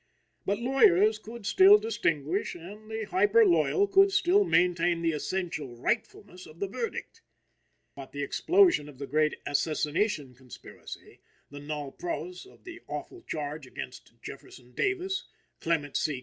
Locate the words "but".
0.47-0.57, 7.95-8.11